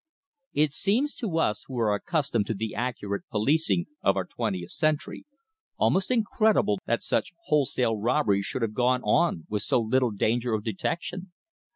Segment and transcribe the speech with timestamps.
[0.53, 5.27] It seems to us who are accustomed to the accurate policing of our twentieth century,
[5.77, 10.63] almost incredible that such wholesale robberies should have gone on with so little danger of
[10.63, 11.33] detection.